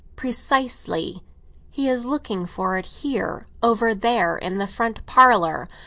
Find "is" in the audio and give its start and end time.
1.87-2.07